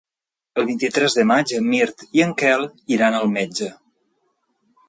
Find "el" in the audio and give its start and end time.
0.61-0.65